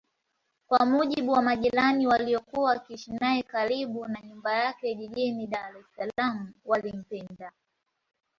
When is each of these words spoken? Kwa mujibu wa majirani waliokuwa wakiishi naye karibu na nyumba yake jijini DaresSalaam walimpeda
Kwa 0.67 0.85
mujibu 0.85 1.31
wa 1.31 1.41
majirani 1.41 2.07
waliokuwa 2.07 2.69
wakiishi 2.69 3.11
naye 3.11 3.43
karibu 3.43 4.07
na 4.07 4.21
nyumba 4.21 4.53
yake 4.53 4.95
jijini 4.95 5.47
DaresSalaam 5.47 6.53
walimpeda 6.65 7.51